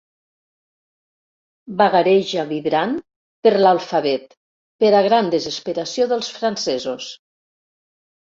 Vagareja, 1.81 2.45
vibrant, 2.51 2.95
per 3.47 3.51
l'alfabet 3.65 4.33
per 4.85 4.91
a 5.01 5.03
gran 5.09 5.31
desesperació 5.37 6.09
dels 6.15 6.33
francesos. 6.41 7.13